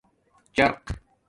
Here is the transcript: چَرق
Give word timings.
چَرق 0.55 0.79